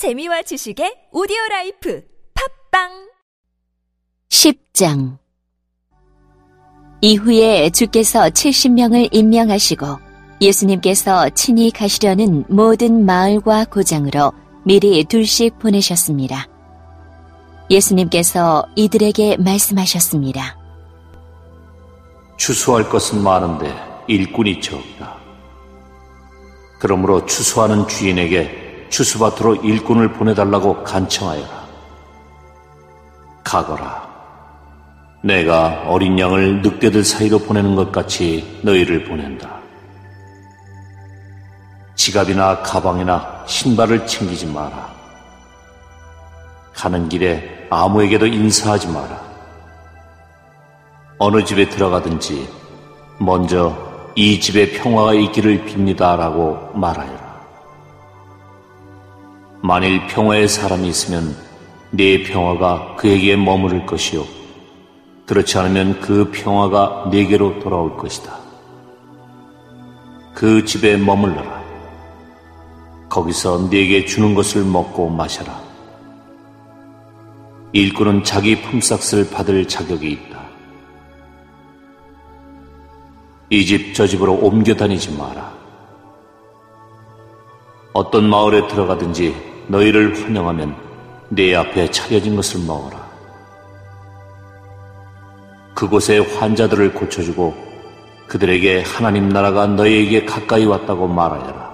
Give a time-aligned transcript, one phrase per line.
[0.00, 2.02] 재미와 지식의 오디오 life
[2.70, 3.10] 팟빵
[4.30, 5.18] 10장
[7.02, 9.86] 이후에 주께서 70명을 임명하시고
[10.40, 14.32] 예수님께서 친히 가시려는 모든 마을과 고장으로
[14.64, 16.48] 미리 둘씩 보내셨습니다.
[17.68, 20.56] 예수님께서 이들에게 말씀하셨습니다.
[22.38, 23.70] 추수할 것은 많은데
[24.06, 25.18] 일꾼이 적다.
[26.78, 31.60] 그러므로 추수하는 주인에게 추수밭으로 일꾼을 보내달라고 간청하여라.
[33.42, 34.10] 가거라.
[35.22, 39.60] 내가 어린 양을 늑대들 사이로 보내는 것 같이 너희를 보낸다.
[41.94, 44.90] 지갑이나 가방이나 신발을 챙기지 마라.
[46.74, 49.20] 가는 길에 아무에게도 인사하지 마라.
[51.18, 52.48] 어느 집에 들어가든지
[53.18, 53.76] 먼저
[54.14, 57.29] 이 집에 평화가 있기를 빕니다라고 말하여라.
[59.62, 61.36] 만일 평화의 사람이 있으면
[61.90, 64.24] 네 평화가 그에게 머무를 것이요.
[65.26, 68.38] 그렇지 않으면 그 평화가 네게로 돌아올 것이다.
[70.34, 71.60] 그 집에 머물러라.
[73.08, 75.60] 거기서 네게 주는 것을 먹고 마셔라.
[77.72, 80.40] 일꾼은 자기 품삯을 받을 자격이 있다.
[83.50, 85.52] 이 집 저 집으로 옮겨 다니지 마라.
[87.92, 90.74] 어떤 마을에 들어가든지 너희를 환영하면
[91.28, 92.98] 네 앞에 차려진 것을 먹어라.
[95.74, 97.54] 그곳의 환자들을 고쳐주고
[98.26, 101.70] 그들에게 하나님 나라가 너희에게 가까이 왔다고 말하여라.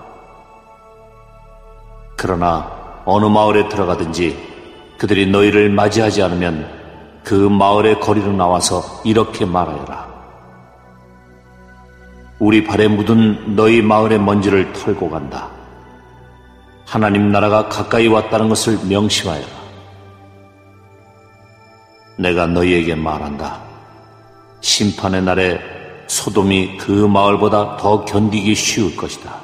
[2.16, 4.36] 그러나 어느 마을에 들어가든지
[4.98, 6.68] 그들이 너희를 맞이하지 않으면
[7.24, 10.06] 그 마을의 거리로 나와서 이렇게 말하여라.
[12.38, 15.55] 우리 발에 묻은 너희 마을의 먼지를 털고 간다.
[16.86, 19.48] 하나님 나라가 가까이 왔다는 것을 명심하여라.
[22.16, 23.60] 내가 너희에게 말한다.
[24.60, 25.60] 심판의 날에
[26.06, 29.34] 소돔이 그 마을보다 더 견디기 쉬울 것이다.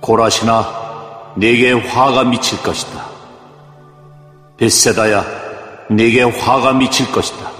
[0.00, 3.06] 고라시나 내게 화가 미칠 것이다.
[4.58, 5.24] 벳세다야,
[5.90, 7.50] 내게 화가 미칠 것이다.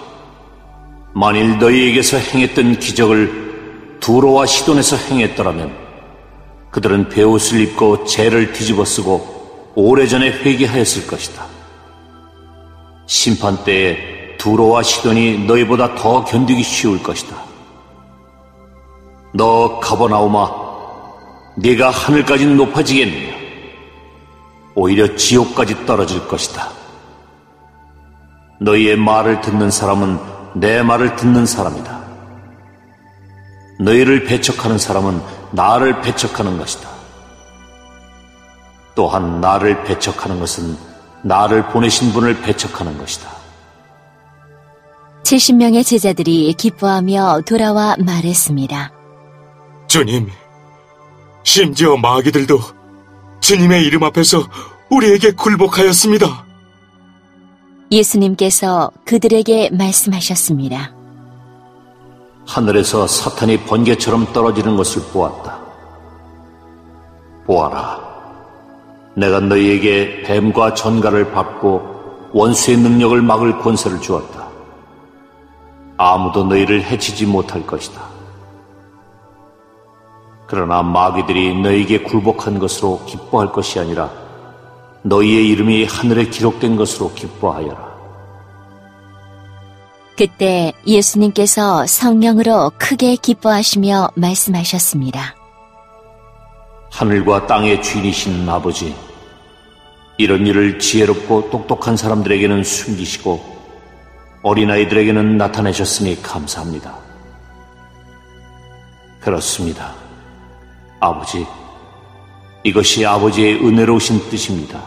[1.14, 5.87] 만일 너희에게서 행했던 기적을 두로와 시돈에서 행했더라면
[6.70, 11.46] 그들은 베옷을 입고 죄를 뒤집어 쓰고 오래전에 회개하였을 것이다.
[13.06, 17.36] 심판 때에 두로와 시돈이 너희보다 더 견디기 쉬울 것이다.
[19.34, 20.50] 너 가버나오마,
[21.56, 23.36] 네가 하늘까지 높아지겠느냐?
[24.74, 26.70] 오히려 지옥까지 떨어질 것이다.
[28.60, 30.18] 너희의 말을 듣는 사람은
[30.54, 31.98] 내 말을 듣는 사람이다.
[33.80, 35.20] 너희를 배척하는 사람은
[35.52, 36.88] 나를 배척하는 것이다.
[38.94, 40.76] 또한 나를 배척하는 것은
[41.22, 43.30] 나를 보내신 분을 배척하는 것이다.
[45.22, 48.92] 70명의 제자들이 기뻐하며 돌아와 말했습니다.
[49.86, 50.28] 주님,
[51.44, 52.58] 심지어 마귀들도
[53.40, 54.42] 주님의 이름 앞에서
[54.90, 56.46] 우리에게 굴복하였습니다.
[57.90, 60.97] 예수님께서 그들에게 말씀하셨습니다.
[62.48, 65.58] 하늘에서 사탄이 번개처럼 떨어지는 것을 보았다.
[67.44, 68.00] 보아라.
[69.14, 74.48] 내가 너희에게 뱀과 전갈을 밟고 원수의 능력을 막을 권세를 주었다.
[75.98, 78.00] 아무도 너희를 해치지 못할 것이다.
[80.46, 84.10] 그러나 마귀들이 너에게 굴복한 것으로 기뻐할 것이 아니라
[85.02, 87.87] 너희의 이름이 하늘에 기록된 것으로 기뻐하여라.
[90.18, 95.36] 그때 예수님께서 성령으로 크게 기뻐하시며 말씀하셨습니다.
[96.90, 98.96] 하늘과 땅의 주인이신 아버지,
[100.16, 103.58] 이런 일을 지혜롭고 똑똑한 사람들에게는 숨기시고
[104.42, 106.96] 어린아이들에게는 나타내셨으니 감사합니다.
[109.20, 109.94] 그렇습니다.
[110.98, 111.46] 아버지,
[112.64, 114.82] 이것이 아버지의 은혜로우신 뜻입니다.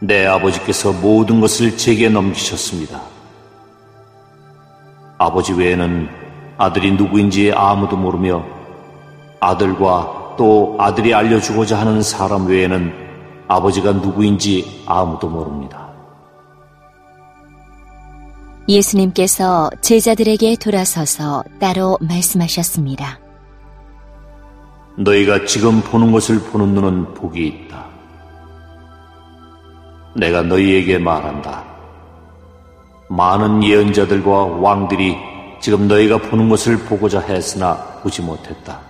[0.00, 3.17] 내 아버지께서 모든 것을 제게 넘기셨습니다.
[5.18, 6.08] 아버지 외에는
[6.56, 8.44] 아들이 누구인지 아무도 모르며
[9.40, 12.92] 아들과 또 아들이 알려주고자 하는 사람 외에는
[13.48, 15.88] 아버지가 누구인지 아무도 모릅니다.
[18.68, 23.18] 예수님께서 제자들에게 돌아서서 따로 말씀하셨습니다.
[24.96, 27.86] 너희가 지금 보는 것을 보는 눈은 복이 있다.
[30.16, 31.77] 내가 너희에게 말한다.
[33.08, 35.16] 많은 예언자들과 왕들이
[35.60, 38.80] 지금 너희가 보는 것을 보고자 했으나 보지 못했다.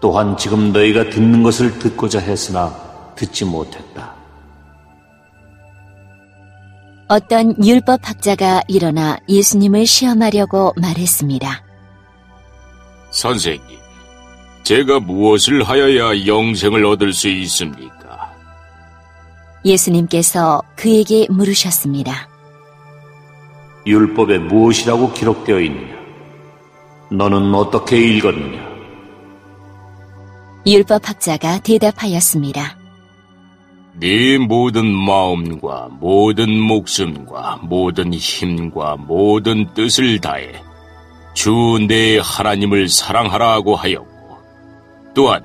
[0.00, 2.74] 또한 지금 너희가 듣는 것을 듣고자 했으나
[3.14, 4.14] 듣지 못했다.
[7.08, 11.64] 어떤 율법 학자가 일어나 예수님을 시험하려고 말했습니다.
[13.10, 13.78] 선생님,
[14.64, 17.95] 제가 무엇을 하여야 영생을 얻을 수 있습니까?
[19.66, 22.28] 예수님께서 그에게 물으셨습니다.
[23.86, 25.96] 율법에 무엇이라고 기록되어 있느냐?
[27.10, 28.66] 너는 어떻게 읽었느냐?
[30.66, 32.78] 율법학자가 대답하였습니다.
[33.98, 40.52] 네 모든 마음과 모든 목숨과 모든 힘과 모든 뜻을 다해
[41.34, 44.38] 주 내 하나님을 사랑하라고 하였고
[45.14, 45.44] 또한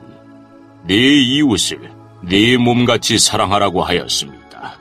[0.88, 4.78] 네 이웃을 네 몸같이 사랑하라고 하였습니다.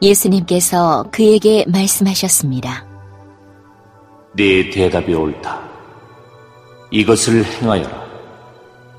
[0.00, 2.84] 예수님께서 그에게 말씀하셨습니다.
[4.34, 5.62] 네 대답이 옳다.
[6.90, 8.02] 이것을 행하여라.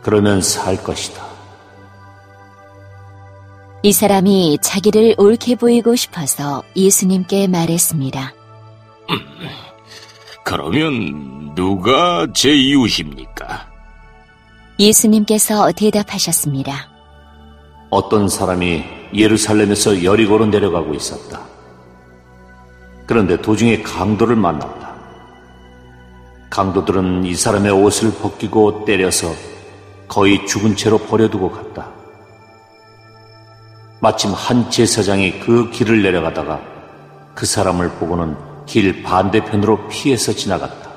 [0.01, 1.23] 그러면 살 것이다.
[3.83, 8.33] 이 사람이 자기를 옳게 보이고 싶어서 예수님께 말했습니다.
[10.45, 13.67] 그러면 누가 제 이웃입니까?
[14.79, 16.92] 예수님께서 대답하셨습니다.
[17.93, 21.41] 어떤 사람이 예루살렘에서 여리고로 내려가고 있었다.
[23.05, 24.95] 그런데 도중에 강도를 만났다.
[26.49, 29.27] 강도들은 이 사람의 옷을 벗기고 때려서
[30.07, 31.91] 거의 죽은 채로 버려두고 갔다.
[33.99, 36.61] 마침 한 제사장이 그 길을 내려가다가
[37.35, 38.35] 그 사람을 보고는
[38.65, 40.89] 길 반대편으로 피해서 지나갔다.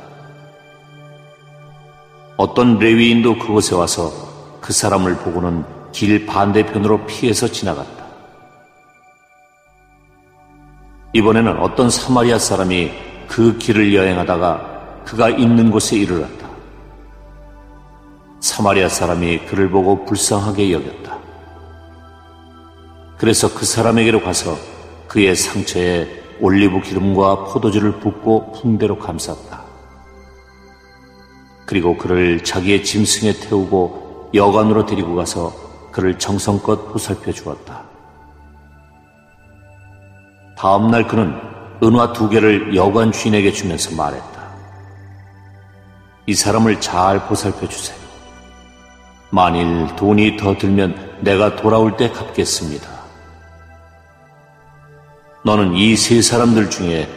[2.39, 4.11] 어떤 레위인도 그곳에 와서
[4.63, 8.05] 그 사람을 보고는 길 반대편으로 피해서 지나갔다.
[11.15, 12.93] 이번에는 어떤 사마리아 사람이
[13.27, 16.51] 그 길을 여행하다가 그가 있는 곳에 이르렀다.
[18.41, 21.19] 사마리아 사람이 그를 보고 불쌍하게 여겼다.
[23.17, 24.59] 그래서 그 사람에게로 가서
[25.09, 26.07] 그의 상처에
[26.41, 29.65] 올리브 기름과 포도주를 붓고 붕대로 감쌌다.
[31.65, 35.66] 그리고 그를 자기의 짐승에 태우고 여관으로 데리고 가서
[35.97, 37.83] 그를 정성껏 보살펴 주었다.
[40.55, 41.35] 다음 날 그는
[41.83, 44.27] 은화 두 개를 여관 주인에게 주면서 말했다.
[46.27, 47.97] 이 사람을 잘 보살펴 주세요.
[49.31, 52.87] 만일 돈이 더 들면 내가 돌아올 때 갚겠습니다.
[55.47, 57.09] 너는 이 세 사람들 중에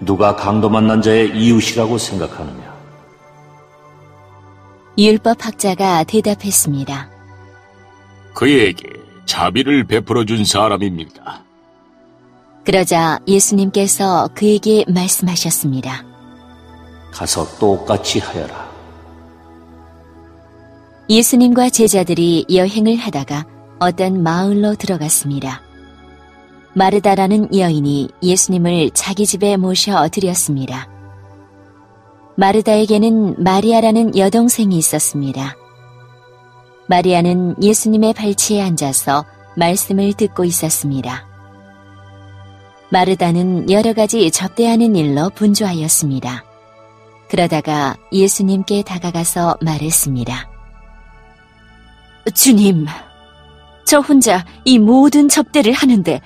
[0.00, 2.72] 누가 강도 만난 자의 이웃이라고 생각하느냐?
[4.96, 7.17] 율법 학자가 대답했습니다.
[8.38, 8.88] 그에게
[9.26, 11.42] 자비를 베풀어 준 사람입니다.
[12.64, 16.04] 그러자 예수님께서 그에게 말씀하셨습니다.
[17.10, 18.70] 가서 똑같이 하여라.
[21.10, 23.44] 예수님과 제자들이 여행을 하다가
[23.80, 25.60] 어떤 마을로 들어갔습니다.
[26.74, 30.88] 마르다라는 여인이 예수님을 자기 집에 모셔 드렸습니다.
[32.36, 35.56] 마르다에게는 마리아라는 여동생이 있었습니다.
[36.88, 39.24] 마리아는 예수님의 발치에 앉아서
[39.56, 41.26] 말씀을 듣고 있었습니다.
[42.90, 46.44] 마르다는 여러 가지 접대하는 일로 분주하였습니다.
[47.28, 50.48] 그러다가 예수님께 다가가서 말했습니다.
[52.34, 52.86] 주님,
[53.84, 56.20] 저 혼자 이 모든 접대를 하는데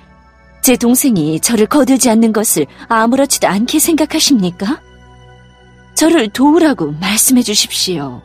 [0.62, 4.80] 제 동생이 저를 거두지 않는 것을 아무렇지도 않게 생각하십니까?
[5.94, 8.22] 저를 도우라고 말씀해 주십시오.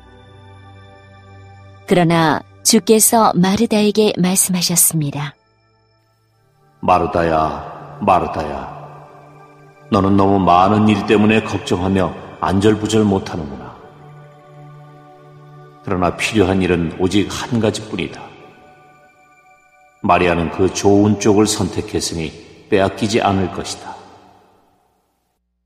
[1.87, 5.35] 그러나 주께서 마르다에게 말씀하셨습니다.
[6.81, 8.77] 마르다야, 마르다야.
[9.89, 13.73] 너는 너무 많은 일 때문에 걱정하며 안절부절 못하는구나.
[15.85, 18.21] 그러나 필요한 일은 오직 한 가지뿐이다.
[20.01, 23.96] 마리아는 그 좋은 쪽을 선택했으니 빼앗기지 않을 것이다.